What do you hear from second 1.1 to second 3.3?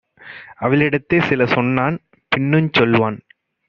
சிலசொன்னான். பின்னுஞ் சொல்வான்: